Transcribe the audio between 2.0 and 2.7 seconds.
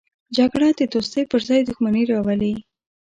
راولي